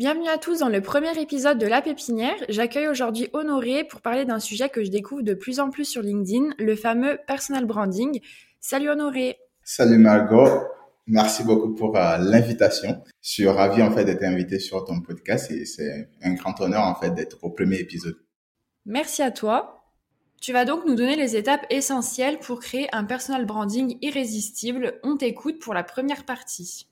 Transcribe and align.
Bienvenue 0.00 0.28
à 0.28 0.38
tous 0.38 0.60
dans 0.60 0.70
le 0.70 0.80
premier 0.80 1.20
épisode 1.20 1.58
de 1.58 1.66
La 1.66 1.82
Pépinière. 1.82 2.34
J'accueille 2.48 2.88
aujourd'hui 2.88 3.28
Honoré 3.34 3.84
pour 3.84 4.00
parler 4.00 4.24
d'un 4.24 4.38
sujet 4.38 4.70
que 4.70 4.82
je 4.82 4.88
découvre 4.88 5.20
de 5.20 5.34
plus 5.34 5.60
en 5.60 5.68
plus 5.68 5.84
sur 5.84 6.00
LinkedIn, 6.00 6.54
le 6.58 6.74
fameux 6.74 7.18
personal 7.26 7.66
branding. 7.66 8.18
Salut 8.60 8.88
Honoré. 8.88 9.36
Salut 9.62 9.98
Margot. 9.98 10.48
Merci 11.06 11.44
beaucoup 11.44 11.74
pour 11.74 11.98
euh, 11.98 12.16
l'invitation. 12.16 13.04
Je 13.20 13.30
suis 13.30 13.46
ravi 13.46 13.82
en 13.82 13.90
fait 13.90 14.06
d'être 14.06 14.22
invité 14.22 14.58
sur 14.58 14.86
ton 14.86 15.02
podcast 15.02 15.50
et 15.50 15.66
c'est 15.66 16.08
un 16.22 16.32
grand 16.32 16.58
honneur 16.62 16.84
en 16.84 16.94
fait 16.94 17.10
d'être 17.10 17.36
au 17.42 17.50
premier 17.50 17.76
épisode. 17.76 18.16
Merci 18.86 19.20
à 19.20 19.30
toi. 19.30 19.84
Tu 20.40 20.54
vas 20.54 20.64
donc 20.64 20.86
nous 20.86 20.94
donner 20.94 21.16
les 21.16 21.36
étapes 21.36 21.66
essentielles 21.68 22.38
pour 22.38 22.60
créer 22.60 22.88
un 22.94 23.04
personal 23.04 23.44
branding 23.44 23.98
irrésistible. 24.00 24.98
On 25.02 25.18
t'écoute 25.18 25.58
pour 25.58 25.74
la 25.74 25.84
première 25.84 26.24
partie. 26.24 26.86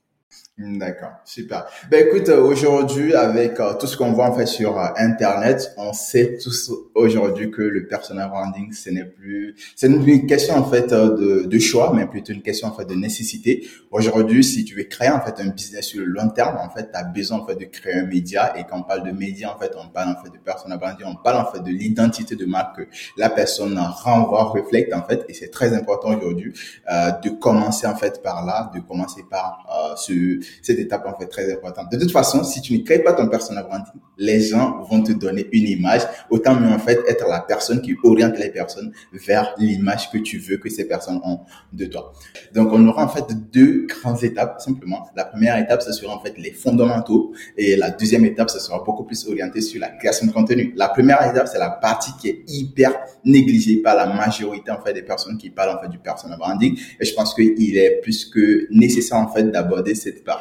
D'accord, 0.61 1.13
super. 1.25 1.67
Ben 1.89 2.09
écoute, 2.09 2.29
euh, 2.31 2.43
aujourd'hui, 2.43 3.15
avec 3.15 3.61
euh, 3.61 3.75
tout 3.75 3.87
ce 3.87 3.97
qu'on 3.97 4.11
voit 4.11 4.29
en 4.29 4.33
fait 4.33 4.47
sur 4.47 4.77
euh, 4.77 4.89
Internet, 4.97 5.73
on 5.77 5.93
sait 5.93 6.37
tous 6.43 6.73
aujourd'hui 6.97 7.53
que 7.53 7.63
le 7.63 7.87
personal 7.87 8.29
branding, 8.29 8.73
ce 8.73 8.91
n'est 8.91 9.05
plus, 9.05 9.55
c'est 9.77 9.87
une 9.87 10.27
question 10.27 10.57
en 10.57 10.65
fait 10.65 10.93
de, 10.93 11.47
de, 11.47 11.59
choix, 11.61 11.93
mais 11.95 12.07
plutôt 12.07 12.33
une 12.33 12.43
question 12.43 12.67
en 12.67 12.73
fait 12.73 12.87
de 12.87 12.97
nécessité. 12.97 13.69
Aujourd'hui, 13.93 14.43
si 14.43 14.65
tu 14.65 14.75
veux 14.75 14.83
créer 14.83 15.11
en 15.11 15.21
fait 15.21 15.41
un 15.41 15.47
business 15.47 15.87
sur 15.87 16.01
le 16.01 16.07
long 16.07 16.29
terme, 16.31 16.57
en 16.57 16.71
fait, 16.71 16.91
tu 16.91 16.99
as 16.99 17.05
besoin 17.05 17.39
en 17.39 17.47
fait 17.47 17.55
de 17.55 17.67
créer 17.67 17.95
un 17.95 18.07
média. 18.07 18.53
Et 18.59 18.65
quand 18.69 18.81
on 18.81 18.83
parle 18.83 19.07
de 19.07 19.13
média, 19.13 19.55
en 19.55 19.59
fait, 19.61 19.71
on 19.77 19.89
parle 19.89 20.09
en 20.09 20.25
fait 20.25 20.31
de 20.31 20.39
personal 20.39 20.77
branding, 20.81 21.07
on 21.07 21.23
parle 21.23 21.47
en 21.47 21.53
fait 21.53 21.63
de 21.63 21.71
l'identité 21.71 22.35
de 22.35 22.47
marque 22.47 22.79
que 22.79 22.89
la 23.17 23.31
personne 23.31 23.79
renvoie, 23.79 24.43
reflète 24.43 24.93
en 24.93 25.05
fait. 25.05 25.25
Et 25.29 25.35
c'est 25.35 25.53
très 25.53 25.73
important 25.73 26.17
aujourd'hui 26.17 26.53
de 26.89 27.31
commencer 27.31 27.87
en 27.87 27.95
fait 27.95 28.21
par 28.25 28.45
là, 28.45 28.73
de 28.75 28.81
commencer 28.81 29.23
par 29.31 29.95
ce 29.97 30.41
cette 30.63 30.79
étape 30.79 31.07
en 31.07 31.19
fait 31.19 31.27
très 31.27 31.53
importante. 31.53 31.91
De 31.93 31.99
toute 31.99 32.13
façon, 32.13 32.45
si 32.45 32.61
tu 32.61 32.79
ne 32.79 32.85
crées 32.85 33.01
pas 33.01 33.13
ton 33.13 33.29
personnage 33.29 33.65
branding, 33.65 34.01
les 34.19 34.41
gens 34.41 34.83
vont 34.91 35.03
te 35.03 35.13
donner 35.13 35.47
une 35.53 35.69
image. 35.69 36.03
Autant 36.31 36.59
mieux 36.59 36.69
en 36.69 36.79
fait 36.79 37.01
être 37.09 37.27
la 37.29 37.41
personne 37.41 37.81
qui 37.81 37.97
oriente 38.03 38.39
les 38.39 38.51
personnes 38.51 38.93
vers 39.13 39.55
l'image 39.59 40.11
que 40.11 40.19
tu 40.19 40.39
veux 40.39 40.57
que 40.57 40.69
ces 40.69 40.87
personnes 40.87 41.21
ont 41.25 41.41
de 41.73 41.87
toi. 41.87 42.13
Donc 42.55 42.73
on 42.73 42.87
aura 42.89 43.05
en 43.05 43.09
fait 43.09 43.25
deux 43.53 43.87
grandes 43.87 44.23
étapes 44.25 44.61
simplement. 44.61 45.09
La 45.17 45.25
première 45.25 45.57
étape, 45.59 45.83
ce 45.83 45.93
sera 45.93 46.15
en 46.15 46.21
fait 46.21 46.35
les 46.39 46.53
fondamentaux 46.53 47.33
et 47.57 47.77
la 47.77 47.91
deuxième 47.91 48.25
étape, 48.25 48.51
ce 48.51 48.59
sera 48.59 48.83
beaucoup 48.85 49.05
plus 49.05 49.27
orienté 49.27 49.61
sur 49.61 49.81
la 49.81 49.89
création 49.89 50.27
de 50.27 50.33
contenu. 50.33 50.73
La 50.77 50.89
première 50.89 51.23
étape, 51.31 51.49
c'est 51.49 51.59
la 51.59 51.71
partie 51.71 52.13
qui 52.21 52.29
est 52.29 52.45
hyper 52.49 52.93
négligée 53.25 53.77
par 53.83 53.95
la 53.95 54.07
majorité 54.07 54.71
en 54.71 54.81
fait 54.81 54.93
des 54.93 55.03
personnes 55.03 55.39
qui 55.39 55.51
parlent 55.51 55.77
en 55.77 55.81
fait 55.81 55.89
du 55.89 55.99
personal 55.99 56.39
branding 56.39 56.79
et 57.01 57.05
je 57.05 57.15
pense 57.15 57.35
qu'il 57.35 57.77
est 57.77 58.01
plus 58.03 58.25
que 58.25 58.67
nécessaire 58.71 59.19
en 59.19 59.29
fait 59.29 59.45
d'aborder 59.45 59.95
cette 59.95 60.25
partie 60.25 60.38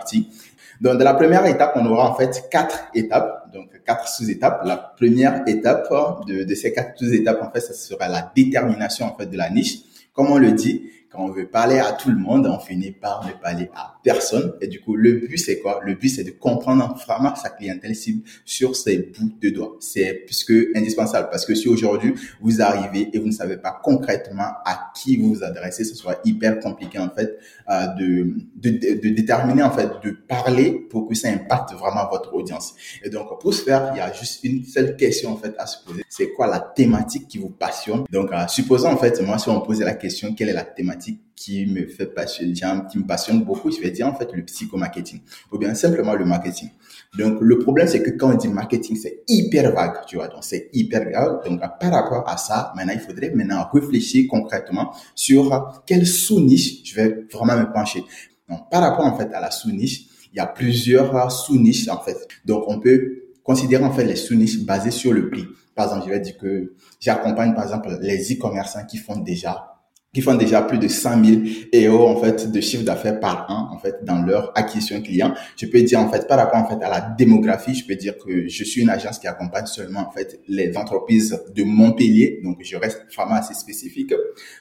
donc, 0.80 1.00
dans 1.00 1.06
la 1.06 1.16
première 1.16 1.46
étape, 1.46 1.74
on 1.76 1.86
aura 1.88 2.12
en 2.12 2.16
fait 2.16 2.48
quatre 2.52 2.88
étapes, 2.94 3.52
donc 3.52 3.70
quatre 3.84 4.08
sous-étapes. 4.08 4.62
La 4.64 4.78
première 4.78 5.44
étape 5.48 5.90
de, 6.28 6.44
de 6.44 6.56
ces 6.56 6.72
quatre 6.72 6.98
sous-étapes, 6.98 7.42
en 7.42 7.52
fait, 7.52 7.62
ça 7.62 7.74
sera 7.74 8.08
la 8.08 8.32
détermination 8.36 9.08
en 9.08 9.16
fait 9.16 9.26
de 9.26 9.38
la 9.38 9.50
niche. 9.50 9.80
Comme 10.14 10.32
on 10.32 10.38
le 10.38 10.52
dit, 10.52 10.84
quand 11.10 11.24
on 11.24 11.32
veut 11.32 11.48
parler 11.48 11.80
à 11.80 11.94
tout 11.94 12.10
le 12.10 12.18
monde, 12.18 12.48
on 12.48 12.60
finit 12.60 12.92
par 12.92 13.26
ne 13.26 13.32
parler 13.32 13.70
à 13.74 13.98
personne. 14.04 14.54
Et 14.62 14.68
du 14.68 14.82
coup, 14.82 14.96
le 14.96 15.14
but, 15.14 15.38
c'est 15.38 15.60
quoi? 15.60 15.80
Le 15.84 15.94
but, 15.94 16.10
c'est 16.10 16.24
de 16.24 16.32
comprendre 16.32 16.98
vraiment 17.08 17.34
sa 17.36 17.50
clientèle 17.50 17.96
cible 17.96 18.24
sur 18.44 18.76
ses 18.76 18.98
bouts 18.98 19.32
de 19.42 19.50
doigts. 19.50 19.78
C'est 19.80 20.14
plus 20.26 20.44
que 20.44 20.78
indispensable 20.78 21.30
parce 21.32 21.46
que 21.46 21.56
si 21.56 21.70
aujourd'hui, 21.70 22.14
vous 22.42 22.62
arrivez 22.62 23.10
et 23.14 23.20
vous 23.20 23.28
ne 23.28 23.32
savez 23.32 23.58
pas 23.58 23.80
concrètement 23.82 24.52
à 24.66 24.92
qui 24.96 25.18
vous 25.18 25.34
vous 25.34 25.44
adressez, 25.44 25.86
ce 25.86 25.96
sera 25.96 26.16
hyper 26.26 26.60
compliqué, 26.60 27.00
en 27.00 27.10
fait, 27.10 27.38
euh, 27.70 27.88
de, 27.98 28.34
de, 28.56 28.70
de, 28.70 29.10
déterminer, 29.10 29.64
en 29.64 29.72
fait, 29.72 29.90
de 30.04 30.12
parler 30.12 30.72
pour 30.90 31.08
que 31.08 31.16
ça 31.16 31.30
impacte 31.30 31.74
vraiment 31.74 32.08
votre 32.10 32.34
audience. 32.34 32.76
Et 33.04 33.10
donc, 33.10 33.40
pour 33.40 33.54
ce 33.54 33.64
faire, 33.64 33.92
il 33.94 33.98
y 33.98 34.02
a 34.02 34.12
juste 34.12 34.44
une 34.44 34.66
seule 34.66 34.96
question, 34.98 35.32
en 35.32 35.38
fait, 35.38 35.54
à 35.58 35.66
se 35.66 35.84
poser. 35.86 36.04
C'est 36.10 36.34
quoi 36.34 36.48
la 36.48 36.60
thématique 36.60 37.28
qui 37.28 37.38
vous 37.38 37.50
passionne? 37.50 38.04
Donc, 38.12 38.32
euh, 38.34 38.48
supposons, 38.48 38.90
en 38.90 38.98
fait, 38.98 39.22
moi, 39.22 39.38
si 39.38 39.50
on 39.50 39.62
posait 39.62 39.86
la 39.86 39.94
question, 39.94 40.34
quelle 40.34 40.50
est 40.50 40.54
la 40.54 40.64
thématique 40.64 41.07
qui 41.36 41.66
me 41.68 41.86
fait 41.86 42.08
passionner, 42.08 42.54
qui 42.92 42.98
me 42.98 43.06
passionne 43.06 43.44
beaucoup, 43.44 43.72
je 43.72 43.80
vais 43.80 43.92
dire 43.92 44.08
en 44.08 44.16
fait 44.16 44.32
le 44.34 44.44
psychomarketing 44.44 45.22
ou 45.52 45.58
bien 45.58 45.76
simplement 45.76 46.14
le 46.14 46.26
marketing. 46.26 46.70
Donc 47.18 47.38
le 47.42 47.60
problème 47.60 47.88
c'est 47.88 48.02
que 48.02 48.10
quand 48.12 48.34
on 48.34 48.36
dit 48.36 48.48
marketing, 48.48 48.98
c'est 48.98 49.24
hyper 49.28 49.72
vague, 49.74 50.06
tu 50.08 50.16
vois, 50.16 50.28
donc 50.28 50.44
c'est 50.44 50.70
hyper 50.74 51.04
vague. 51.06 51.46
Donc 51.46 51.62
par 51.80 51.92
rapport 51.92 52.28
à 52.28 52.38
ça, 52.38 52.74
maintenant 52.76 52.94
il 52.94 53.00
faudrait 53.00 53.32
maintenant 53.32 53.68
réfléchir 53.72 54.28
concrètement 54.30 54.94
sur 55.14 55.84
quelle 55.86 56.08
sous-niche 56.08 56.84
je 56.84 56.96
vais 56.96 57.26
vraiment 57.32 57.58
me 57.58 57.72
pencher. 57.72 58.04
Donc 58.50 58.70
par 58.72 58.82
rapport 58.82 59.06
en 59.06 59.16
fait 59.18 59.32
à 59.34 59.40
la 59.40 59.52
sous-niche, 59.52 60.08
il 60.34 60.38
y 60.38 60.40
a 60.40 60.48
plusieurs 60.48 61.32
sous-niches 61.32 61.88
en 61.90 62.00
fait. 62.00 62.18
Donc 62.46 62.64
on 62.68 62.80
peut 62.80 63.24
considérer 63.44 63.84
en 63.84 63.92
fait 63.92 64.04
les 64.04 64.16
sous-niches 64.16 64.66
basées 64.66 64.92
sur 64.92 65.14
le 65.14 65.30
prix. 65.30 65.46
Par 65.76 65.86
exemple, 65.86 66.08
je 66.08 66.12
vais 66.12 66.20
dire 66.20 66.38
que 66.38 66.74
j'accompagne 67.00 67.54
par 67.54 67.64
exemple 67.64 67.96
les 68.02 68.34
e-commerçants 68.34 68.86
qui 68.86 68.98
font 68.98 69.18
déjà 69.18 69.77
qui 70.18 70.24
font 70.24 70.34
déjà 70.34 70.64
plus 70.64 70.80
de 70.80 70.88
100 70.88 71.24
000 71.72 71.86
euros 71.86 72.08
en 72.08 72.20
fait 72.20 72.52
de 72.52 72.60
chiffre 72.60 72.84
d'affaires 72.84 73.20
par 73.20 73.46
an 73.50 73.70
en 73.72 73.78
fait 73.78 74.04
dans 74.04 74.24
leur 74.24 74.52
acquisition 74.58 75.00
client. 75.00 75.36
Je 75.56 75.68
peux 75.68 75.84
dire 75.84 76.00
en 76.00 76.10
fait 76.10 76.28
par 76.28 76.40
rapport 76.40 76.60
en 76.60 76.68
fait 76.68 76.84
à 76.84 76.90
la 76.90 77.02
démographie, 77.02 77.76
je 77.76 77.86
peux 77.86 77.94
dire 77.94 78.18
que 78.18 78.48
je 78.48 78.64
suis 78.64 78.82
une 78.82 78.90
agence 78.90 79.20
qui 79.20 79.28
accompagne 79.28 79.68
seulement 79.68 80.08
en 80.08 80.10
fait 80.10 80.40
les 80.48 80.76
entreprises 80.76 81.40
de 81.56 81.64
Montpellier, 81.64 82.40
donc 82.44 82.58
je 82.64 82.76
reste 82.78 83.06
vraiment 83.16 83.36
assez 83.36 83.54
spécifique. 83.54 84.12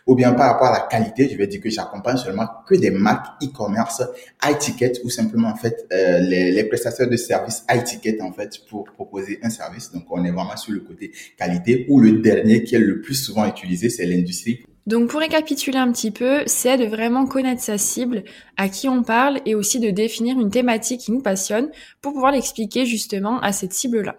Ou 0.07 0.15
bien 0.15 0.35
par 0.35 0.53
rapport 0.53 0.67
à 0.67 0.73
la 0.73 0.87
qualité, 0.91 1.27
je 1.33 1.39
vais 1.39 1.47
dire 1.47 1.63
que 1.63 1.71
j'accompagne 1.71 2.19
seulement 2.19 2.49
que 2.69 2.75
des 2.75 2.91
marques 2.91 3.43
e-commerce, 3.43 4.03
high 4.45 4.59
ticket 4.59 4.93
ou 5.05 5.09
simplement 5.09 5.49
en 5.49 5.57
fait 5.57 5.87
euh, 5.91 6.19
les, 6.19 6.53
les 6.53 6.65
prestataires 6.65 7.09
de 7.09 7.17
services 7.17 7.65
high 7.73 7.83
ticket 7.83 8.21
en 8.21 8.31
fait 8.31 8.61
pour 8.69 8.85
proposer 8.85 9.39
un 9.43 9.49
service. 9.49 9.91
Donc 9.91 10.05
on 10.11 10.23
est 10.23 10.31
vraiment 10.31 10.59
sur 10.59 10.75
le 10.75 10.81
côté 10.81 11.13
qualité. 11.39 11.87
Ou 11.89 12.01
le 12.01 12.19
dernier 12.19 12.63
qui 12.63 12.75
est 12.75 12.79
le 12.79 13.01
plus 13.01 13.15
souvent 13.15 13.47
utilisé, 13.47 13.89
c'est 13.89 14.05
l'industrie 14.05 14.67
donc 14.87 15.11
pour 15.11 15.21
récapituler 15.21 15.79
un 15.79 15.91
petit 15.91 16.11
peu, 16.11 16.43
c'est 16.47 16.77
de 16.77 16.85
vraiment 16.85 17.27
connaître 17.27 17.61
sa 17.61 17.77
cible, 17.77 18.23
à 18.57 18.69
qui 18.69 18.89
on 18.89 19.03
parle 19.03 19.41
et 19.45 19.55
aussi 19.55 19.81
de 19.81 19.91
définir 19.91 20.39
une 20.39 20.51
thématique 20.51 21.01
qui 21.01 21.13
nous 21.13 21.23
passionne 21.23 21.71
pour 22.01 22.13
pouvoir 22.13 22.33
l'expliquer 22.33 22.87
justement 22.87 23.41
à 23.41 23.53
cette 23.53 23.73
cible-là. 23.73 24.17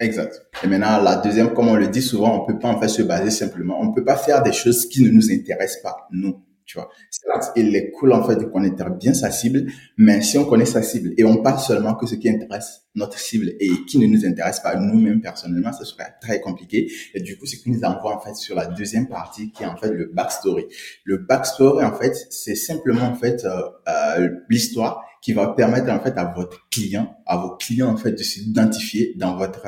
Exact. 0.00 0.46
Et 0.64 0.66
maintenant, 0.66 1.00
la 1.00 1.16
deuxième, 1.16 1.54
comme 1.54 1.68
on 1.68 1.76
le 1.76 1.86
dit 1.86 2.02
souvent, 2.02 2.42
on 2.42 2.44
peut 2.44 2.58
pas 2.58 2.68
en 2.68 2.80
fait 2.80 2.88
se 2.88 3.02
baser 3.02 3.30
simplement, 3.30 3.80
on 3.80 3.92
peut 3.92 4.04
pas 4.04 4.16
faire 4.16 4.42
des 4.42 4.52
choses 4.52 4.86
qui 4.86 5.02
ne 5.02 5.10
nous 5.10 5.30
intéressent 5.30 5.82
pas, 5.82 6.08
nous 6.10 6.42
tu 6.64 6.78
vois. 6.78 6.88
Il 7.56 7.74
est 7.76 7.90
cool, 7.90 8.12
en 8.12 8.22
fait, 8.24 8.36
de 8.36 8.44
connaître 8.44 8.90
bien 8.90 9.14
sa 9.14 9.30
cible, 9.30 9.66
mais 9.96 10.22
si 10.22 10.38
on 10.38 10.44
connaît 10.44 10.64
sa 10.64 10.82
cible 10.82 11.12
et 11.16 11.24
on 11.24 11.42
parle 11.42 11.58
seulement 11.58 11.94
que 11.94 12.06
ce 12.06 12.14
qui 12.14 12.28
intéresse 12.28 12.84
notre 12.94 13.18
cible 13.18 13.52
et 13.60 13.70
qui 13.86 13.98
ne 13.98 14.06
nous 14.06 14.24
intéresse 14.24 14.60
pas 14.60 14.76
nous-mêmes 14.76 15.20
personnellement, 15.20 15.72
ça 15.72 15.84
serait 15.84 16.14
très 16.20 16.40
compliqué. 16.40 16.90
Et 17.14 17.20
du 17.20 17.36
coup, 17.36 17.46
ce 17.46 17.56
qui 17.56 17.70
nous 17.70 17.82
envoie, 17.84 18.16
en 18.16 18.20
fait, 18.20 18.34
sur 18.34 18.56
la 18.56 18.66
deuxième 18.66 19.08
partie, 19.08 19.50
qui 19.52 19.62
est, 19.62 19.66
en 19.66 19.76
fait, 19.76 19.90
le 19.90 20.10
backstory. 20.12 20.66
Le 21.04 21.18
backstory, 21.18 21.84
en 21.84 21.92
fait, 21.92 22.14
c'est 22.30 22.54
simplement, 22.54 23.06
en 23.06 23.14
fait, 23.14 23.44
euh, 23.44 23.62
euh, 23.88 24.28
l'histoire 24.48 25.04
qui 25.24 25.32
va 25.32 25.48
permettre, 25.48 25.90
en 25.90 26.00
fait, 26.00 26.12
à 26.18 26.34
votre 26.36 26.68
client, 26.70 27.16
à 27.24 27.38
vos 27.38 27.56
clients, 27.56 27.88
en 27.88 27.96
fait, 27.96 28.12
de 28.12 28.22
s'identifier 28.22 29.14
dans 29.16 29.36
votre 29.36 29.66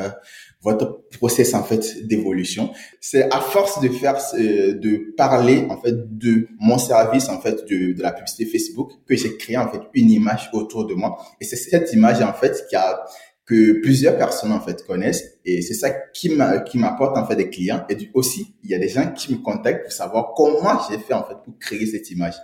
votre 0.67 1.07
process 1.17 1.55
en 1.55 1.63
fait 1.63 2.07
d'évolution. 2.09 2.73
C'est 3.01 3.33
à 3.33 3.41
force 3.41 3.81
de 3.81 3.89
faire 3.89 4.19
euh, 4.35 4.75
de 4.75 5.15
parler 5.17 5.65
en 5.71 5.81
fait 5.81 5.95
de 6.19 6.49
mon 6.59 6.77
service 6.77 7.29
en 7.29 7.41
fait 7.41 7.65
de, 7.71 7.93
de 7.93 8.03
la 8.03 8.13
publicité 8.13 8.47
Facebook 8.47 8.91
que 9.07 9.15
j'ai 9.15 9.37
créé 9.37 9.57
en 9.57 9.71
fait 9.71 9.81
une 9.95 10.11
image 10.11 10.51
autour 10.53 10.85
de 10.85 10.95
moi 10.95 11.17
et 11.41 11.45
c'est 11.45 11.57
cette 11.57 11.93
image 11.93 12.21
en 12.21 12.33
fait 12.33 12.67
qui 12.69 12.75
a 12.75 13.05
que 13.45 13.81
plusieurs 13.81 14.19
personnes 14.19 14.51
en 14.51 14.61
fait 14.61 14.85
connaissent 14.85 15.39
et 15.45 15.63
c'est 15.63 15.75
ça 15.75 15.91
qui 15.91 16.31
m'a 16.31 16.59
qui 16.59 16.79
m'apporte 16.79 17.17
en 17.17 17.25
fait 17.25 17.37
des 17.37 17.49
clients 17.49 17.85
et 17.89 17.97
aussi 18.13 18.57
il 18.65 18.71
y 18.71 18.75
a 18.75 18.79
des 18.81 18.89
gens 18.89 19.13
qui 19.13 19.35
me 19.35 19.39
contactent 19.39 19.85
pour 19.85 19.93
savoir 19.93 20.33
comment 20.35 20.81
j'ai 20.91 20.99
fait 20.99 21.15
en 21.15 21.23
fait 21.23 21.37
pour 21.45 21.57
créer 21.61 21.87
cette 21.87 22.11
image 22.11 22.35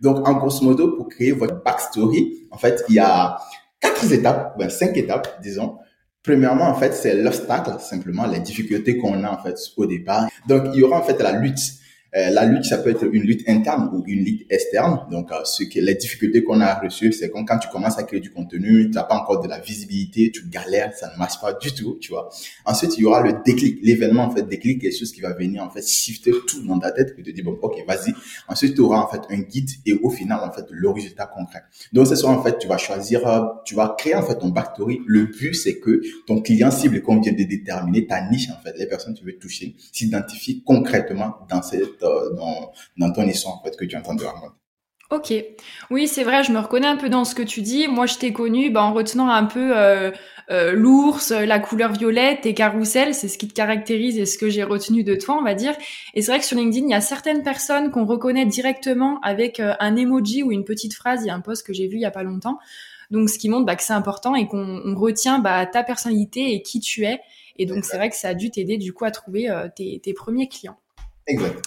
donc 0.00 0.28
en 0.28 0.34
grosso 0.34 0.64
modo 0.64 0.96
pour 0.96 1.08
créer 1.08 1.32
votre 1.32 1.62
backstory 1.62 2.46
en 2.50 2.58
fait 2.58 2.84
il 2.88 2.96
y 2.96 2.98
a 2.98 3.38
quatre 3.80 4.12
étapes 4.12 4.58
ben 4.58 4.68
cinq 4.68 4.96
étapes 4.96 5.40
disons 5.42 5.78
Premièrement, 6.22 6.68
en 6.68 6.74
fait, 6.74 6.92
c'est 6.92 7.14
l'obstacle, 7.14 7.70
simplement 7.80 8.26
les 8.26 8.40
difficultés 8.40 8.98
qu'on 8.98 9.24
a 9.24 9.30
en 9.30 9.42
fait 9.42 9.56
au 9.78 9.86
départ. 9.86 10.28
Donc, 10.46 10.64
il 10.74 10.80
y 10.80 10.82
aura 10.82 10.98
en 10.98 11.02
fait 11.02 11.18
la 11.20 11.32
lutte. 11.32 11.58
Euh, 12.16 12.30
la 12.30 12.44
lutte, 12.44 12.64
ça 12.64 12.78
peut 12.78 12.90
être 12.90 13.04
une 13.04 13.22
lutte 13.22 13.48
interne 13.48 13.90
ou 13.92 14.02
une 14.06 14.24
lutte 14.24 14.46
externe. 14.50 15.06
Donc, 15.10 15.30
euh, 15.30 15.44
ce 15.44 15.62
que 15.62 15.78
les 15.78 15.94
difficultés 15.94 16.42
qu'on 16.42 16.60
a 16.60 16.74
reçues, 16.74 17.12
c'est 17.12 17.30
quand, 17.30 17.44
quand 17.44 17.58
tu 17.58 17.68
commences 17.68 17.98
à 17.98 18.02
créer 18.02 18.18
du 18.18 18.32
contenu, 18.32 18.90
tu 18.90 18.96
n'as 18.96 19.04
pas 19.04 19.14
encore 19.14 19.40
de 19.40 19.48
la 19.48 19.60
visibilité, 19.60 20.32
tu 20.32 20.48
galères, 20.48 20.92
ça 20.96 21.12
ne 21.12 21.18
marche 21.18 21.40
pas 21.40 21.52
du 21.52 21.72
tout, 21.72 21.98
tu 22.00 22.10
vois. 22.10 22.28
Ensuite, 22.64 22.98
il 22.98 23.02
y 23.02 23.04
aura 23.04 23.20
le 23.20 23.34
déclic, 23.44 23.78
l'événement 23.82 24.24
en 24.24 24.30
fait 24.30 24.42
déclic, 24.42 24.80
quelque 24.80 24.98
chose 24.98 25.12
qui 25.12 25.20
va 25.20 25.32
venir 25.34 25.62
en 25.62 25.70
fait 25.70 25.86
shifter 25.86 26.32
tout 26.48 26.66
dans 26.66 26.80
ta 26.80 26.90
tête, 26.90 27.14
que 27.14 27.22
te 27.22 27.30
dis 27.30 27.42
bon, 27.42 27.56
ok, 27.62 27.76
vas-y. 27.86 28.12
Ensuite, 28.48 28.74
tu 28.74 28.80
auras 28.80 28.98
en 28.98 29.06
fait 29.06 29.20
un 29.30 29.38
guide 29.38 29.70
et 29.86 29.94
au 29.94 30.10
final 30.10 30.40
en 30.42 30.50
fait 30.50 30.64
le 30.68 30.90
résultat 30.90 31.26
concret. 31.26 31.62
Donc, 31.92 32.08
c'est 32.08 32.16
ça 32.16 32.26
en 32.26 32.42
fait, 32.42 32.58
tu 32.58 32.66
vas 32.66 32.78
choisir, 32.78 33.24
euh, 33.28 33.42
tu 33.64 33.76
vas 33.76 33.94
créer 33.96 34.16
en 34.16 34.22
fait 34.22 34.36
ton 34.36 34.48
backstory. 34.48 35.00
Le 35.06 35.26
but, 35.26 35.54
c'est 35.54 35.78
que 35.78 36.02
ton 36.26 36.40
client 36.40 36.72
cible 36.72 37.02
qu'on 37.02 37.20
vient 37.20 37.32
de 37.32 37.44
déterminer, 37.44 38.08
ta 38.08 38.28
niche 38.28 38.48
en 38.50 38.60
fait, 38.64 38.76
les 38.76 38.86
personnes 38.86 39.14
que 39.14 39.20
tu 39.20 39.26
veux 39.26 39.38
toucher, 39.38 39.76
s'identifient 39.92 40.64
concrètement 40.64 41.36
dans 41.48 41.62
cette 41.62 41.99
dans, 42.00 42.72
dans 42.96 43.12
ton 43.12 43.22
histoire 43.22 43.56
en 43.56 43.62
fait 43.62 43.76
que 43.76 43.84
tu 43.84 43.96
entends 43.96 44.14
de 44.14 44.24
raconter. 44.24 44.60
Ok, 45.10 45.34
oui 45.90 46.06
c'est 46.06 46.22
vrai, 46.22 46.44
je 46.44 46.52
me 46.52 46.60
reconnais 46.60 46.86
un 46.86 46.96
peu 46.96 47.08
dans 47.08 47.24
ce 47.24 47.34
que 47.34 47.42
tu 47.42 47.62
dis. 47.62 47.88
Moi 47.88 48.06
je 48.06 48.14
t'ai 48.14 48.32
connu 48.32 48.70
bah, 48.70 48.84
en 48.84 48.92
retenant 48.92 49.28
un 49.28 49.44
peu 49.44 49.76
euh, 49.76 50.12
euh, 50.52 50.70
l'ours, 50.70 51.32
la 51.32 51.58
couleur 51.58 51.92
violette 51.92 52.46
et 52.46 52.54
carrousel, 52.54 53.12
c'est 53.12 53.26
ce 53.26 53.36
qui 53.36 53.48
te 53.48 53.52
caractérise 53.52 54.20
et 54.20 54.24
ce 54.24 54.38
que 54.38 54.48
j'ai 54.48 54.62
retenu 54.62 55.02
de 55.02 55.16
toi 55.16 55.36
on 55.36 55.42
va 55.42 55.54
dire. 55.54 55.74
Et 56.14 56.22
c'est 56.22 56.30
vrai 56.30 56.38
que 56.38 56.46
sur 56.46 56.56
LinkedIn 56.56 56.86
il 56.86 56.90
y 56.90 56.94
a 56.94 57.00
certaines 57.00 57.42
personnes 57.42 57.90
qu'on 57.90 58.06
reconnaît 58.06 58.46
directement 58.46 59.18
avec 59.22 59.58
un 59.58 59.96
emoji 59.96 60.44
ou 60.44 60.52
une 60.52 60.64
petite 60.64 60.94
phrase. 60.94 61.22
Il 61.24 61.26
y 61.26 61.30
a 61.30 61.34
un 61.34 61.40
post 61.40 61.66
que 61.66 61.72
j'ai 61.72 61.88
vu 61.88 61.96
il 61.96 62.02
y 62.02 62.06
a 62.06 62.12
pas 62.12 62.22
longtemps. 62.22 62.60
Donc 63.10 63.30
ce 63.30 63.38
qui 63.40 63.48
montre 63.48 63.66
bah, 63.66 63.74
que 63.74 63.82
c'est 63.82 63.92
important 63.92 64.36
et 64.36 64.46
qu'on 64.46 64.94
retient 64.94 65.40
bah, 65.40 65.66
ta 65.66 65.82
personnalité 65.82 66.54
et 66.54 66.62
qui 66.62 66.78
tu 66.78 67.04
es. 67.04 67.18
Et 67.56 67.66
donc 67.66 67.84
c'est 67.84 67.96
vrai 67.96 68.10
que 68.10 68.16
ça 68.16 68.28
a 68.28 68.34
dû 68.34 68.52
t'aider 68.52 68.76
du 68.78 68.92
coup 68.92 69.06
à 69.06 69.10
trouver 69.10 69.48
tes, 69.74 69.98
tes 69.98 70.14
premiers 70.14 70.46
clients. 70.46 70.78
Exact. 71.30 71.62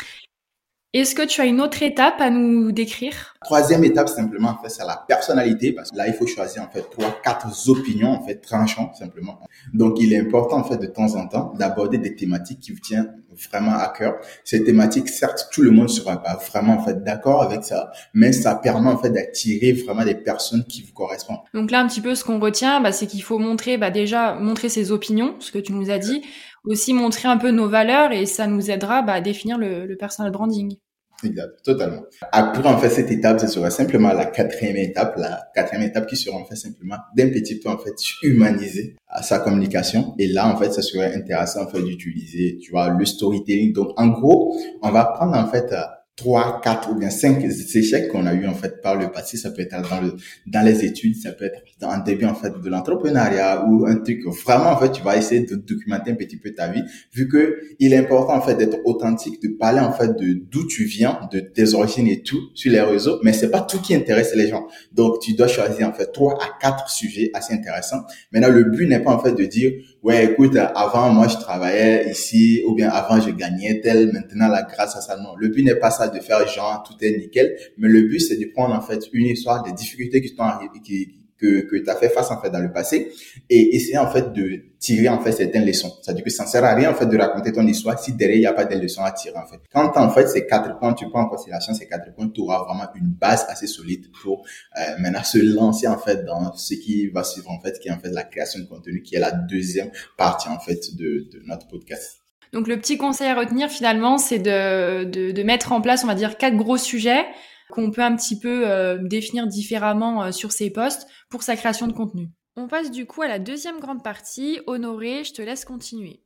Est-ce 0.96 1.16
que 1.16 1.26
tu 1.26 1.42
as 1.42 1.46
une 1.46 1.60
autre 1.60 1.82
étape 1.82 2.22
à 2.22 2.30
nous 2.30 2.72
décrire? 2.72 3.34
Troisième 3.44 3.84
étape, 3.84 4.10
simplement, 4.10 4.50
en 4.50 4.62
fait, 4.62 4.70
c'est 4.70 4.86
la 4.86 5.04
personnalité, 5.08 5.72
parce 5.72 5.90
que 5.90 5.98
là, 5.98 6.08
il 6.08 6.14
faut 6.14 6.28
choisir, 6.28 6.62
en 6.62 6.70
fait, 6.70 6.88
trois, 6.92 7.20
quatre 7.24 7.48
opinions, 7.68 8.12
en 8.12 8.24
fait, 8.24 8.36
tranchants, 8.36 8.94
simplement. 8.94 9.40
Donc, 9.74 10.00
il 10.00 10.14
est 10.14 10.20
important, 10.20 10.58
en 10.58 10.64
fait, 10.64 10.78
de 10.78 10.86
temps 10.86 11.16
en 11.16 11.28
temps, 11.28 11.52
d'aborder 11.58 11.98
des 11.98 12.14
thématiques 12.14 12.60
qui 12.60 12.74
vous 12.74 12.80
tiennent 12.80 13.24
vraiment 13.50 13.74
à 13.74 13.88
cœur. 13.88 14.18
Ces 14.44 14.64
thématiques, 14.64 15.10
certes, 15.10 15.48
tout 15.52 15.64
le 15.64 15.72
monde 15.72 15.90
sera 15.90 16.22
pas 16.22 16.36
vraiment, 16.36 16.74
en 16.74 16.84
fait, 16.84 17.04
d'accord 17.04 17.42
avec 17.42 17.64
ça, 17.64 17.92
mais 18.14 18.32
ça 18.32 18.54
permet, 18.54 18.92
en 18.92 18.98
fait, 19.00 19.10
d'attirer 19.10 19.72
vraiment 19.72 20.06
des 20.06 20.14
personnes 20.14 20.64
qui 20.64 20.84
vous 20.84 20.94
correspondent. 20.94 21.42
Donc 21.56 21.72
là, 21.72 21.80
un 21.80 21.88
petit 21.88 22.02
peu, 22.02 22.14
ce 22.14 22.24
qu'on 22.24 22.40
retient, 22.40 22.82
bah, 22.82 22.92
c'est 22.92 23.08
qu'il 23.08 23.24
faut 23.24 23.40
montrer, 23.40 23.80
bah, 23.80 23.90
déjà, 23.90 24.36
montrer 24.36 24.70
ses 24.70 24.92
opinions, 24.92 25.38
ce 25.40 25.52
que 25.52 25.58
tu 25.58 25.74
nous 25.74 25.90
as 25.90 25.98
dit, 25.98 26.22
aussi 26.66 26.94
montrer 26.94 27.28
un 27.28 27.38
peu 27.38 27.52
nos 27.52 27.70
valeurs 27.70 28.12
et 28.12 28.26
ça 28.26 28.48
nous 28.48 28.72
aidera 28.72 29.02
bah, 29.02 29.14
à 29.14 29.22
définir 29.22 29.58
le, 29.58 29.86
le 29.86 29.98
personal 29.98 30.32
branding. 30.32 30.78
Exact, 31.24 31.64
totalement. 31.64 32.04
Après, 32.32 32.68
en 32.68 32.78
fait, 32.78 32.90
cette 32.90 33.12
étape, 33.12 33.40
ce 33.40 33.48
sera 33.48 33.70
simplement 33.70 34.12
la 34.12 34.26
quatrième 34.26 34.76
étape, 34.76 35.16
la 35.18 35.42
quatrième 35.56 35.88
étape 35.88 36.08
qui 36.08 36.18
sera 36.18 36.38
en 36.38 36.46
fait 36.46 36.56
simplement 36.56 36.98
d'un 37.16 37.30
petit 37.30 37.60
peu, 37.60 37.70
en 37.70 37.78
fait, 37.78 37.94
humaniser 38.24 38.96
sa 39.22 39.40
communication. 39.40 40.16
Et 40.20 40.28
là, 40.28 40.54
en 40.54 40.58
fait, 40.58 40.72
ça 40.72 40.82
serait 40.82 41.16
intéressant, 41.16 41.64
en 41.64 41.68
fait, 41.68 41.82
d'utiliser, 41.82 42.58
tu 42.62 42.72
vois, 42.72 42.90
le 42.90 43.06
storytelling. 43.06 43.74
Donc, 43.74 43.98
en 43.98 44.08
gros, 44.08 44.58
on 44.82 44.92
va 44.92 45.06
prendre, 45.06 45.38
en 45.38 45.48
fait, 45.48 45.74
trois, 46.16 46.62
quatre 46.64 46.92
ou 46.92 46.96
bien 46.96 47.10
cinq 47.10 47.44
échecs 47.44 48.10
qu'on 48.10 48.28
a 48.28 48.34
eu 48.34 48.46
en 48.46 48.54
fait 48.54 48.82
par 48.82 48.96
le 48.96 49.12
passé. 49.12 49.36
Ça 49.38 49.50
peut 49.50 49.64
être 49.64 49.90
dans 49.90 50.02
le 50.02 50.16
dans 50.46 50.62
les 50.64 50.86
études, 50.86 51.16
ça 51.16 51.32
peut 51.32 51.46
être 51.46 51.62
dans 51.80 51.90
un 51.90 52.00
début 52.00 52.26
en 52.26 52.36
fait 52.36 52.54
de 52.60 52.70
l'entrepreneuriat 52.70 53.66
ou 53.68 53.86
un 53.88 53.96
truc 53.96 54.20
vraiment 54.46 54.70
en 54.70 54.78
fait 54.78 54.92
tu 54.92 55.02
vas 55.02 55.18
essayer 55.18 55.42
de 55.42 55.56
documenter 55.56 56.12
un 56.12 56.16
petit 56.16 56.38
peu 56.38 56.52
ta 56.54 56.68
vie, 56.68 56.84
vu 57.14 57.28
que 57.28 57.58
il 57.80 57.94
est 57.94 57.98
important 57.98 58.36
en 58.36 58.42
fait 58.42 58.56
d'être 58.56 58.78
authentique, 58.86 59.42
de 59.42 59.50
parler 59.50 59.80
en 59.80 59.92
fait 59.92 60.16
de 60.16 60.40
d'où 60.52 60.68
tu 60.68 60.84
viens, 60.84 61.20
de 61.32 61.40
tes 61.40 61.74
origines 61.74 62.08
et 62.08 62.22
tout 62.22 62.40
sur 62.54 62.72
les 62.72 62.82
réseaux. 62.82 63.20
Mais 63.24 63.34
c'est 63.34 63.50
pas 63.50 63.62
tout 63.62 63.82
qui 63.82 63.96
intéresse 63.96 64.36
les 64.36 64.48
gens. 64.48 64.68
Donc 64.92 65.20
tu 65.20 65.34
dois 65.34 65.48
choisir 65.48 65.90
en 65.90 65.94
fait 65.94 66.12
trois 66.12 66.36
à 66.36 66.60
quatre 66.62 66.90
sujets 66.90 67.32
assez 67.34 67.54
intéressants. 67.54 68.04
Maintenant 68.32 68.50
le 68.50 68.66
but 68.66 68.88
n'est 68.88 69.02
pas 69.02 69.12
en 69.12 69.20
fait 69.20 69.34
de 69.34 69.46
dire 69.46 69.72
ouais, 70.04 70.26
écoute, 70.26 70.56
avant, 70.56 71.12
moi, 71.12 71.28
je 71.28 71.38
travaillais 71.38 72.12
ici, 72.12 72.62
ou 72.68 72.76
bien 72.76 72.90
avant, 72.90 73.20
je 73.20 73.32
gagnais 73.32 73.82
tel, 73.82 74.12
maintenant, 74.12 74.50
là, 74.50 74.68
grâce 74.70 74.96
à 74.96 75.02
ça, 75.02 75.18
non. 75.18 75.36
Le 75.38 75.48
but 75.48 75.64
n'est 75.64 75.76
pas 75.76 75.92
ça 75.92 76.10
de 76.10 76.20
faire 76.20 76.48
genre, 76.48 76.84
tout 76.84 76.96
est 77.04 77.18
nickel, 77.18 77.56
mais 77.78 77.88
le 77.88 78.02
but, 78.04 78.20
c'est 78.20 78.38
de 78.38 78.46
prendre, 78.54 78.76
en 78.76 78.82
fait, 78.82 79.02
une 79.14 79.28
histoire 79.28 79.64
des 79.64 79.72
difficultés 79.72 80.22
qui 80.22 80.34
arrivées, 80.38 80.80
qui, 80.84 81.23
que, 81.44 81.62
que 81.62 81.76
tu 81.84 81.90
as 81.90 81.96
fait 81.96 82.10
face 82.10 82.32
en 82.32 82.40
fait 82.42 82.50
dans 82.50 82.60
le 82.60 82.72
passé 82.72 83.12
et 83.50 83.76
essayer 83.76 83.98
en 83.98 84.10
fait 84.10 84.32
de 84.32 84.64
tirer 84.80 85.10
en 85.10 85.20
fait 85.20 85.34
certaines 85.34 85.66
leçons. 85.66 85.92
C'est-à-dire 86.02 86.24
que 86.24 86.30
ça 86.30 86.46
ne 86.46 86.50
sert 86.50 86.64
à 86.64 86.74
rien 86.74 86.92
en 86.92 86.94
fait 86.94 87.06
de 87.06 87.18
raconter 87.18 87.52
ton 87.52 87.68
histoire 87.68 88.00
si 88.00 88.14
derrière 88.14 88.38
il 88.38 88.40
n'y 88.42 88.46
a 88.46 88.54
pas 88.54 88.66
de 88.66 88.76
leçons 88.78 89.04
à 89.04 89.12
tirer 89.12 89.38
en 89.38 89.46
fait. 89.46 89.60
Quand 89.72 89.92
en 89.98 90.10
fait 90.10 90.28
ces 90.28 90.48
quatre 90.48 90.80
points, 90.80 90.94
tu 90.94 91.10
prends 91.10 91.24
en 91.24 91.28
considération 91.28 91.74
ces 91.74 91.88
quatre 91.88 92.14
points, 92.16 92.30
tu 92.30 92.42
auras 92.42 92.64
vraiment 92.64 92.88
une 92.96 93.10
base 93.10 93.46
assez 93.50 93.68
solide 93.68 94.06
pour 94.22 94.46
euh, 94.78 94.82
maintenant 95.00 95.24
se 95.24 95.40
lancer 95.40 95.88
en 95.88 95.98
fait 95.98 96.24
dans 96.24 96.54
ce 96.56 96.76
qui 96.76 97.08
va 97.08 97.24
suivre 97.24 97.52
en 97.52 97.60
fait, 97.60 97.78
qui 97.80 97.90
est 97.90 97.92
en 97.92 98.00
fait 98.00 98.12
la 98.12 98.24
création 98.24 98.62
de 98.62 98.66
contenu, 98.66 99.02
qui 99.02 99.16
est 99.16 99.20
la 99.20 99.32
deuxième 99.32 99.92
partie 100.18 100.48
en 100.48 100.60
fait 100.60 100.96
de, 100.96 101.28
de 101.32 101.42
notre 101.46 101.68
podcast. 101.68 102.20
Donc 102.54 102.68
le 102.68 102.78
petit 102.78 102.98
conseil 102.98 103.30
à 103.30 103.36
retenir 103.36 103.70
finalement, 103.70 104.18
c'est 104.18 104.40
de, 104.40 105.06
de, 105.06 105.32
de 105.32 105.44
mettre 105.44 105.72
en 105.72 105.82
place, 105.82 106.04
on 106.04 106.08
va 106.08 106.16
dire, 106.16 106.38
quatre 106.38 106.56
gros 106.56 106.78
sujets 106.78 107.26
qu'on 107.74 107.90
peut 107.90 108.04
un 108.04 108.16
petit 108.16 108.38
peu 108.38 108.70
euh, 108.70 109.00
définir 109.02 109.48
différemment 109.48 110.24
euh, 110.24 110.32
sur 110.32 110.52
ses 110.52 110.70
postes 110.70 111.08
pour 111.30 111.42
sa 111.42 111.56
création 111.56 111.88
de 111.88 111.94
contenu. 111.94 112.30
On 112.56 112.68
passe 112.68 112.92
du 112.92 113.08
coup 113.08 113.24
à 113.24 113.28
la 113.28 113.40
deuxième 113.40 113.80
grande 113.80 114.04
partie. 114.04 114.60
Honoré, 114.68 115.24
je 115.24 115.34
te 115.34 115.42
laisse 115.42 115.66
continuer. 115.66 116.23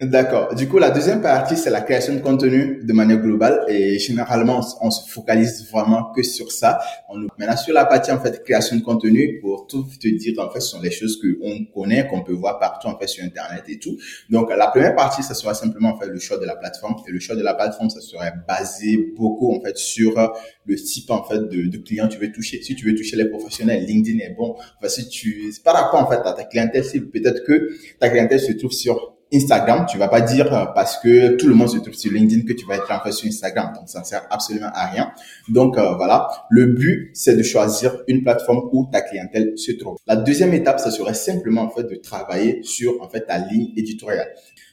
D'accord. 0.00 0.54
Du 0.54 0.68
coup, 0.68 0.78
la 0.78 0.90
deuxième 0.90 1.22
partie, 1.22 1.56
c'est 1.56 1.70
la 1.70 1.80
création 1.80 2.12
de 2.12 2.18
contenu 2.18 2.80
de 2.84 2.92
manière 2.92 3.16
globale 3.18 3.64
et 3.66 3.98
généralement, 3.98 4.60
on, 4.82 4.90
se 4.90 5.08
focalise 5.10 5.70
vraiment 5.70 6.12
que 6.14 6.22
sur 6.22 6.52
ça. 6.52 6.78
On, 7.08 7.20
maintenant, 7.38 7.56
sur 7.56 7.72
la 7.72 7.86
partie, 7.86 8.12
en 8.12 8.20
fait, 8.20 8.44
création 8.44 8.76
de 8.76 8.82
contenu, 8.82 9.38
pour 9.40 9.66
tout 9.66 9.86
te 9.98 10.06
dire, 10.08 10.34
en 10.38 10.50
fait, 10.50 10.60
ce 10.60 10.72
sont 10.72 10.82
les 10.82 10.90
choses 10.90 11.18
qu'on 11.18 11.64
connaît, 11.72 12.06
qu'on 12.08 12.22
peut 12.22 12.34
voir 12.34 12.58
partout, 12.58 12.88
en 12.88 12.98
fait, 12.98 13.06
sur 13.06 13.24
Internet 13.24 13.64
et 13.68 13.78
tout. 13.78 13.96
Donc, 14.28 14.50
la 14.54 14.66
première 14.66 14.94
partie, 14.94 15.22
ça 15.22 15.32
sera 15.32 15.54
simplement, 15.54 15.94
en 15.94 15.98
fait, 15.98 16.08
le 16.08 16.18
choix 16.18 16.36
de 16.36 16.44
la 16.44 16.56
plateforme. 16.56 16.96
Et 17.08 17.10
le 17.10 17.18
choix 17.18 17.34
de 17.34 17.42
la 17.42 17.54
plateforme, 17.54 17.88
ça 17.88 18.02
serait 18.02 18.34
basé 18.46 19.14
beaucoup, 19.16 19.56
en 19.56 19.62
fait, 19.62 19.78
sur 19.78 20.12
le 20.66 20.76
type, 20.76 21.10
en 21.10 21.24
fait, 21.24 21.38
de, 21.48 21.70
de 21.70 21.78
clients 21.78 22.08
tu 22.08 22.18
veux 22.18 22.30
toucher. 22.30 22.62
Si 22.62 22.76
tu 22.76 22.84
veux 22.84 22.94
toucher 22.94 23.16
les 23.16 23.30
professionnels, 23.30 23.86
LinkedIn 23.86 24.18
est 24.18 24.34
bon. 24.36 24.56
Enfin, 24.78 24.88
si 24.90 25.08
tu, 25.08 25.54
par 25.64 25.74
rapport, 25.74 26.02
en 26.02 26.06
fait, 26.06 26.20
à 26.22 26.34
ta 26.34 26.44
clientèle 26.44 26.84
peut-être 27.10 27.44
que 27.44 27.70
ta 27.98 28.10
clientèle 28.10 28.40
se 28.40 28.52
trouve 28.52 28.72
sur 28.72 29.15
Instagram, 29.32 29.86
tu 29.88 29.98
vas 29.98 30.08
pas 30.08 30.20
dire 30.20 30.52
euh, 30.54 30.66
parce 30.74 30.98
que 30.98 31.36
tout 31.36 31.48
le 31.48 31.54
monde 31.54 31.68
se 31.68 31.78
trouve 31.78 31.94
sur 31.94 32.12
LinkedIn 32.12 32.46
que 32.46 32.52
tu 32.52 32.64
vas 32.64 32.76
être 32.76 32.90
en 32.90 33.00
fait 33.00 33.12
sur 33.12 33.28
Instagram. 33.28 33.72
Donc, 33.74 33.88
ça 33.88 34.00
ne 34.00 34.04
sert 34.04 34.26
absolument 34.30 34.70
à 34.72 34.86
rien. 34.86 35.10
Donc, 35.48 35.76
euh, 35.76 35.94
voilà. 35.94 36.28
Le 36.48 36.66
but, 36.66 37.10
c'est 37.14 37.36
de 37.36 37.42
choisir 37.42 37.96
une 38.06 38.22
plateforme 38.22 38.68
où 38.72 38.88
ta 38.90 39.00
clientèle 39.00 39.52
se 39.56 39.72
trouve. 39.72 39.96
La 40.06 40.16
deuxième 40.16 40.54
étape, 40.54 40.78
ça 40.78 40.90
serait 40.90 41.14
simplement, 41.14 41.62
en 41.62 41.70
fait, 41.70 41.84
de 41.84 41.96
travailler 41.96 42.62
sur, 42.62 43.02
en 43.02 43.08
fait, 43.08 43.22
ta 43.22 43.38
ligne 43.38 43.72
éditoriale. 43.76 44.28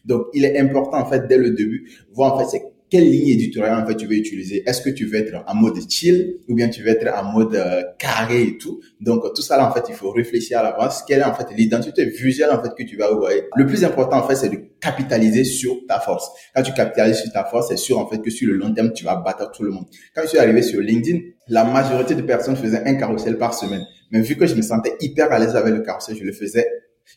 Donc, 0.06 0.28
il 0.34 0.46
est 0.46 0.60
important, 0.60 0.98
en 0.98 1.06
fait, 1.06 1.28
dès 1.28 1.38
le 1.38 1.52
début, 1.52 1.90
voir, 2.14 2.36
en 2.36 2.40
fait, 2.40 2.46
c'est 2.46 2.73
quelle 2.94 3.10
ligne 3.10 3.30
éditoriale 3.30 3.82
en 3.82 3.88
fait 3.88 3.96
tu 3.96 4.06
veux 4.06 4.14
utiliser? 4.14 4.62
Est-ce 4.68 4.80
que 4.84 4.92
tu 4.92 5.08
veux 5.08 5.16
être 5.16 5.34
en 5.48 5.56
mode 5.56 5.80
chill 5.90 6.36
ou 6.48 6.54
bien 6.54 6.70
tu 6.70 6.84
veux 6.84 6.90
être 6.90 7.08
en 7.12 7.24
mode 7.24 7.56
euh, 7.56 7.82
carré 7.98 8.44
et 8.44 8.58
tout? 8.60 8.82
Donc 9.02 9.24
tout 9.34 9.42
ça 9.42 9.58
là 9.58 9.68
en 9.68 9.74
fait 9.74 9.84
il 9.90 9.96
faut 9.96 10.12
réfléchir 10.12 10.60
à 10.60 10.62
l'avance. 10.64 11.02
Quelle 11.08 11.22
est 11.22 11.24
en 11.24 11.34
fait 11.34 11.48
l'identité 11.58 12.06
visuelle 12.06 12.52
en 12.52 12.62
fait 12.62 12.70
que 12.78 12.84
tu 12.84 12.96
vas 12.96 13.12
envoyer 13.12 13.46
Le 13.56 13.66
plus 13.66 13.84
important 13.84 14.18
en 14.18 14.28
fait 14.28 14.36
c'est 14.36 14.50
de 14.50 14.60
capitaliser 14.80 15.44
sur 15.44 15.76
ta 15.88 16.00
force. 16.00 16.30
Quand 16.56 16.62
tu 16.62 16.72
capitalises 16.74 17.18
sur 17.18 17.32
ta 17.32 17.46
force, 17.46 17.70
c'est 17.70 17.78
sûr 17.78 17.98
en 17.98 18.08
fait 18.08 18.22
que 18.22 18.30
sur 18.30 18.48
le 18.48 18.58
long 18.58 18.72
terme 18.72 18.94
tu 18.94 19.04
vas 19.06 19.16
battre 19.16 19.50
tout 19.50 19.64
le 19.64 19.72
monde. 19.72 19.86
Quand 20.14 20.22
je 20.22 20.28
suis 20.28 20.38
arrivé 20.38 20.62
sur 20.62 20.80
LinkedIn, 20.80 21.18
la 21.48 21.64
majorité 21.64 22.14
de 22.14 22.22
personnes 22.22 22.56
faisaient 22.56 22.84
un 22.86 22.94
carrousel 22.94 23.40
par 23.40 23.56
semaine. 23.56 23.82
Mais 24.12 24.22
vu 24.22 24.36
que 24.36 24.46
je 24.46 24.54
me 24.54 24.62
sentais 24.62 24.94
hyper 25.02 25.32
à 25.32 25.40
l'aise 25.40 25.56
avec 25.56 25.74
le 25.74 25.82
carrousel, 25.82 26.16
je 26.16 26.24
le 26.24 26.32
faisais 26.32 26.68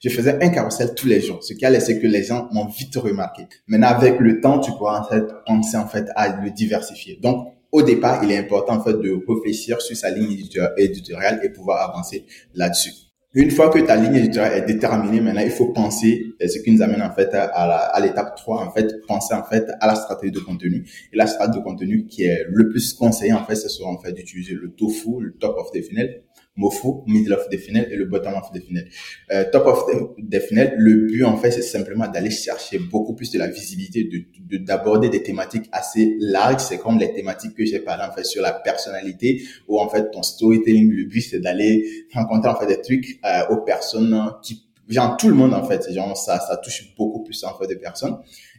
je 0.02 0.08
faisais 0.08 0.42
un 0.42 0.48
carrousel 0.48 0.94
tous 0.94 1.06
les 1.06 1.20
jours, 1.20 1.42
ce 1.42 1.54
qui 1.54 1.64
a 1.64 1.70
laissé 1.70 2.00
que 2.00 2.06
les 2.06 2.22
gens 2.22 2.48
m'ont 2.52 2.66
vite 2.66 2.96
remarqué. 2.96 3.46
Maintenant, 3.66 3.88
avec 3.88 4.20
le 4.20 4.40
temps, 4.40 4.58
tu 4.60 4.70
pourras 4.72 5.00
en 5.00 5.04
fait 5.04 5.24
penser 5.46 5.76
en 5.76 5.86
fait 5.86 6.06
à 6.14 6.42
le 6.42 6.50
diversifier. 6.50 7.18
Donc, 7.22 7.48
au 7.72 7.82
départ, 7.82 8.22
il 8.24 8.30
est 8.30 8.38
important 8.38 8.76
en 8.76 8.82
fait 8.82 8.94
de 8.94 9.22
réfléchir 9.28 9.80
sur 9.80 9.96
sa 9.96 10.10
ligne 10.10 10.38
éditoriale 10.78 11.40
et 11.42 11.50
pouvoir 11.50 11.90
avancer 11.90 12.24
là-dessus. 12.54 12.92
Une 13.34 13.50
fois 13.50 13.68
que 13.68 13.78
ta 13.80 13.96
ligne 13.96 14.14
éditoriale 14.14 14.58
est 14.58 14.66
déterminée, 14.66 15.20
maintenant, 15.20 15.42
il 15.42 15.50
faut 15.50 15.72
penser, 15.72 16.25
ce 16.40 16.58
qui 16.58 16.72
nous 16.72 16.82
amène 16.82 17.02
en 17.02 17.12
fait 17.12 17.30
à 17.32 17.98
l'étape 18.00 18.36
3, 18.36 18.66
en 18.66 18.72
fait, 18.72 19.06
penser 19.06 19.34
en 19.34 19.44
fait 19.44 19.66
à 19.80 19.86
la 19.86 19.94
stratégie 19.94 20.32
de 20.32 20.40
contenu. 20.40 20.88
Et 21.12 21.16
la 21.16 21.26
stratégie 21.26 21.60
de 21.60 21.64
contenu 21.64 22.06
qui 22.06 22.24
est 22.24 22.44
le 22.48 22.68
plus 22.68 22.92
conseillé, 22.94 23.32
en 23.32 23.44
fait, 23.44 23.56
ce 23.56 23.68
sera 23.68 23.88
en 23.88 23.98
fait 23.98 24.12
d'utiliser 24.12 24.54
le 24.54 24.70
tofu, 24.72 25.20
le 25.20 25.32
top 25.32 25.56
of 25.58 25.70
the 25.72 25.82
funnel, 25.82 26.22
MOFU, 26.56 27.02
middle 27.06 27.34
of 27.34 27.48
the 27.50 27.58
funnel 27.58 27.86
et 27.90 27.96
le 27.96 28.06
bottom 28.06 28.34
of 28.34 28.50
the 28.52 28.62
funnel. 28.64 28.88
Euh, 29.30 29.44
top 29.52 29.66
of 29.66 29.84
the, 30.18 30.40
funnel, 30.40 30.74
le 30.78 31.06
but 31.06 31.24
en 31.24 31.36
fait, 31.36 31.50
c'est 31.50 31.62
simplement 31.62 32.08
d'aller 32.08 32.30
chercher 32.30 32.78
beaucoup 32.78 33.14
plus 33.14 33.30
de 33.30 33.38
la 33.38 33.48
visibilité, 33.48 34.04
de 34.04 34.56
d'aborder 34.56 35.08
des 35.08 35.22
thématiques 35.22 35.68
assez 35.72 36.16
larges. 36.18 36.62
C'est 36.62 36.78
comme 36.78 36.98
les 36.98 37.12
thématiques 37.12 37.54
que 37.54 37.64
j'ai 37.64 37.80
parlé 37.80 38.04
en 38.10 38.12
fait 38.12 38.24
sur 38.24 38.42
la 38.42 38.52
personnalité 38.52 39.42
ou 39.68 39.78
en 39.78 39.88
fait 39.88 40.10
ton 40.10 40.22
storytelling. 40.22 40.90
Le 40.90 41.04
but 41.04 41.20
c'est 41.20 41.40
d'aller 41.40 42.06
rencontrer 42.14 42.48
en 42.48 42.56
fait 42.56 42.66
des 42.66 42.80
trucs 42.80 43.20
euh, 43.24 43.54
aux 43.54 43.58
personnes 43.58 44.18
qui, 44.42 44.65
genre 44.88 45.16
tout 45.16 45.28
le 45.28 45.34
monde 45.34 45.54
en 45.54 45.64
fait. 45.64 45.92
Genre 45.92 46.16
ça, 46.16 46.40
ça 46.40 46.56
touche 46.56 46.94
beaucoup 46.96 47.22
plus 47.22 47.42
en 47.44 47.56
fait 47.58 47.66
de 47.66 47.74
personnes. 47.74 48.18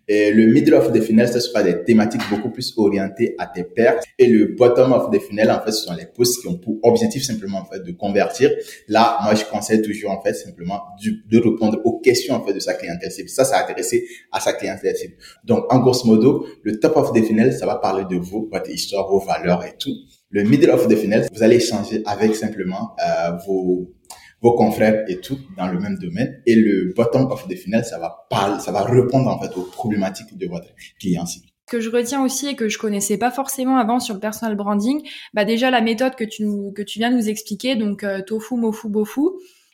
Et 0.10 0.32
le 0.32 0.46
middle 0.46 0.74
of 0.74 0.94
the 0.94 1.02
funnel, 1.02 1.28
ce 1.28 1.42
sera 1.42 1.64
des 1.64 1.84
thématiques 1.84 2.22
beaucoup 2.30 2.50
plus 2.50 2.74
orientées 2.78 3.36
à 3.38 3.46
tes 3.46 3.66
pairs. 3.66 4.00
Et 4.18 4.28
le 4.28 4.56
bottom 4.56 4.94
of 4.94 5.12
the 5.12 5.20
funnel, 5.20 5.52
en 5.52 5.60
fait, 5.60 5.74
ce 5.74 5.84
sont 5.84 5.94
les 5.94 6.06
posts 6.06 6.42
qui 6.42 6.48
ont 6.48 6.58
pour 6.58 6.78
objectif 6.84 7.24
simplement, 7.26 7.60
en 7.60 7.66
fait, 7.66 7.84
de 7.84 7.92
convertir. 7.92 8.52
Là, 8.88 9.20
moi, 9.24 9.36
je 9.36 9.44
conseille 9.44 9.82
toujours, 9.82 10.12
en 10.12 10.22
fait, 10.22 10.34
simplement 10.34 10.82
de 11.04 11.38
répondre 11.38 11.82
aux 11.84 12.00
questions, 12.00 12.36
en 12.36 12.46
fait, 12.46 12.54
de 12.54 12.60
sa 12.60 12.76
clientèle 12.76 13.12
cible. 13.12 13.28
Ça, 13.28 13.44
ça 13.44 13.58
adressé 13.58 14.08
à 14.32 14.40
sa 14.40 14.54
clientèle 14.54 14.96
cible. 14.96 15.16
Donc, 15.44 15.66
en 15.74 15.80
grosso 15.80 16.08
modo, 16.08 16.48
le 16.64 16.80
top 16.80 16.96
of 16.96 17.12
the 17.12 17.22
funnel, 17.26 17.52
ça 17.52 17.66
va 17.66 17.76
parler 17.76 18.06
de 18.10 18.16
vous, 18.16 18.48
votre 18.50 18.70
histoire, 18.70 19.10
vos 19.10 19.20
valeurs 19.20 19.66
et 19.66 19.76
tout. 19.78 19.94
Le 20.30 20.44
middle 20.44 20.72
of 20.72 20.88
the 20.88 20.96
funnel, 20.96 21.28
vous 21.34 21.44
allez 21.44 21.58
échanger 21.58 22.02
avec 22.06 22.34
simplement 22.34 22.96
euh, 23.06 23.32
vos 23.46 23.94
vos 24.42 24.54
confrères 24.54 25.06
et 25.08 25.20
tout 25.20 25.40
dans 25.58 25.68
le 25.68 25.80
même 25.80 25.98
domaine. 25.98 26.42
Et 26.46 26.56
le 26.56 26.94
bottom 26.96 27.32
of 27.32 27.48
the 27.48 27.56
funnel, 27.56 27.84
ça 27.84 28.00
va 28.00 28.28
parler, 28.30 28.60
ça 28.60 28.72
va 28.72 28.84
répondre 28.84 29.30
en 29.30 29.40
fait 29.40 29.56
aux 29.58 29.64
problématiques 29.64 30.38
de 30.38 30.48
votre 30.48 30.68
client 31.00 31.26
cible. 31.26 31.48
Que 31.68 31.82
je 31.82 31.90
retiens 31.90 32.24
aussi 32.24 32.48
et 32.48 32.56
que 32.56 32.70
je 32.70 32.78
connaissais 32.78 33.18
pas 33.18 33.32
forcément 33.32 33.78
avant 33.78 34.00
sur 34.00 34.14
le 34.14 34.22
personal 34.22 34.56
branding, 34.56 35.02
bah 35.34 35.44
déjà 35.44 35.70
la 35.70 35.82
méthode 35.82 36.16
que 36.16 36.24
tu 36.24 36.46
que 36.74 36.82
tu 36.82 37.00
viens 37.00 37.12
de 37.12 37.18
nous 37.18 37.28
expliquer, 37.28 37.76
donc 37.76 38.06
euh, 38.06 38.22
tofu, 38.22 38.56
mofu, 38.56 38.88
bofu, 38.88 39.22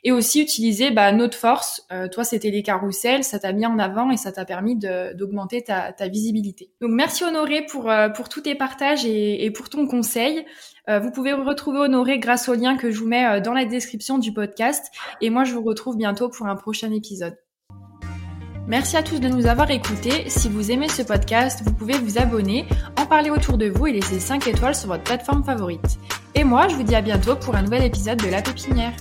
et 0.03 0.11
aussi 0.11 0.41
utiliser 0.41 0.91
bah, 0.91 1.11
notre 1.11 1.37
force. 1.37 1.85
Euh, 1.91 2.07
toi, 2.07 2.23
c'était 2.23 2.51
les 2.51 2.63
carousels, 2.63 3.23
ça 3.23 3.39
t'a 3.39 3.53
mis 3.53 3.65
en 3.65 3.79
avant 3.79 4.11
et 4.11 4.17
ça 4.17 4.31
t'a 4.31 4.45
permis 4.45 4.75
d'augmenter 4.75 5.63
ta, 5.63 5.93
visibilité. 6.07 6.69
Donc 6.81 6.91
merci 6.91 7.23
Honoré 7.23 7.65
pour, 7.65 7.89
euh, 7.89 8.09
pour 8.09 8.27
tous 8.27 8.41
tes 8.41 8.55
partages 8.55 9.05
et, 9.05 9.45
et 9.45 9.51
pour 9.51 9.69
ton 9.69 9.87
conseil. 9.87 10.45
Euh, 10.89 10.99
vous 10.99 11.11
pouvez 11.11 11.31
retrouver 11.31 11.79
Honoré 11.79 12.19
grâce 12.19 12.49
au 12.49 12.53
lien 12.53 12.75
que 12.75 12.91
je 12.91 12.99
vous 12.99 13.07
mets 13.07 13.39
dans 13.41 13.53
la 13.53 13.65
description 13.65 14.17
du 14.17 14.33
podcast. 14.33 14.91
Et 15.21 15.29
moi, 15.29 15.45
je 15.45 15.53
vous 15.53 15.63
retrouve 15.63 15.95
bientôt 15.95 16.29
pour 16.29 16.47
un 16.47 16.55
prochain 16.55 16.91
épisode. 16.91 17.37
Merci 18.67 18.95
à 18.95 19.03
tous 19.03 19.19
de 19.19 19.27
nous 19.27 19.45
avoir 19.45 19.69
écoutés. 19.71 20.29
Si 20.29 20.47
vous 20.47 20.71
aimez 20.71 20.87
ce 20.87 21.01
podcast, 21.01 21.61
vous 21.65 21.73
pouvez 21.73 21.97
vous 21.97 22.17
abonner, 22.17 22.65
en 22.97 23.05
parler 23.05 23.29
autour 23.29 23.57
de 23.57 23.67
vous 23.67 23.87
et 23.87 23.93
laisser 23.93 24.19
5 24.19 24.47
étoiles 24.47 24.75
sur 24.75 24.87
votre 24.87 25.03
plateforme 25.03 25.43
favorite. 25.43 25.99
Et 26.35 26.43
moi, 26.43 26.67
je 26.69 26.75
vous 26.75 26.83
dis 26.83 26.95
à 26.95 27.01
bientôt 27.01 27.35
pour 27.35 27.55
un 27.55 27.61
nouvel 27.61 27.83
épisode 27.83 28.19
de 28.23 28.29
La 28.29 28.41
Pépinière. 28.41 28.93